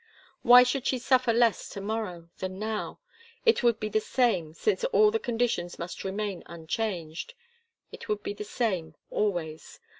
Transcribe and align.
Why 0.41 0.63
should 0.63 0.87
she 0.87 0.97
suffer 0.97 1.31
less 1.31 1.69
to 1.69 1.79
morrow 1.79 2.29
than 2.39 2.57
now? 2.57 3.01
It 3.45 3.61
would 3.61 3.79
be 3.79 3.87
the 3.87 3.99
same, 4.01 4.51
since 4.55 4.83
all 4.85 5.11
the 5.11 5.19
conditions 5.19 5.77
must 5.77 6.03
remain 6.03 6.41
unchanged. 6.47 7.35
It 7.91 8.09
would 8.09 8.23
be 8.23 8.33
the 8.33 8.43
same 8.43 8.95
always. 9.11 9.79